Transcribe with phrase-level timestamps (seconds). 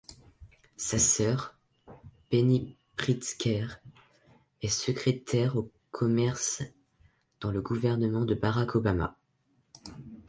[0.77, 1.55] Sa sœur
[2.31, 3.67] Penny Pritzker
[4.63, 6.63] est secrétaire au Commerce
[7.39, 9.15] dans le gouvernement de Barack Obama.